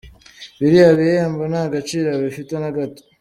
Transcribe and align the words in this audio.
Biriya 0.59 0.89
bihembo 0.97 1.43
ntagaciro 1.51 2.09
bifite 2.23 2.53
na 2.61 2.69
gato. 2.77 3.01